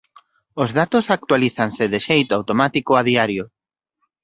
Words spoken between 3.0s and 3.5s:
diario.